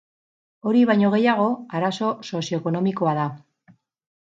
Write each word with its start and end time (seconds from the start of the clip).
Hori 0.71 0.79
baino 0.89 1.11
gehiago, 1.15 1.45
arazo 1.81 2.11
sozio-ekonomikoa 2.41 3.17
da. 3.21 3.29